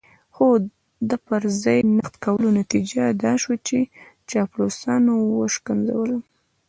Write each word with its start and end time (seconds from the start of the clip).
خو 0.35 0.47
د 1.09 1.11
پر 1.25 1.41
ځای 1.63 1.79
نقد 1.97 2.15
کولو 2.25 2.47
نتيجه 2.59 3.03
دا 3.23 3.33
شوه 3.41 3.57
چې 3.67 3.77
چاپلوسانو 4.29 5.13
وشکنځلم. 5.39 6.21